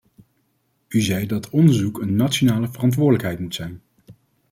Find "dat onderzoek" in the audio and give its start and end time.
1.25-2.01